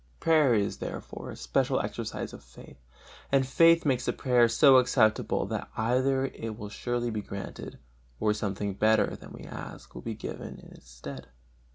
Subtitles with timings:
[0.19, 2.79] Prayer is, therefore, a special exercise of faith,
[3.31, 7.77] and faith makes the prayer so acceptable that either it will surely be granted,
[8.19, 11.27] or something better than we ask will be given in its stead.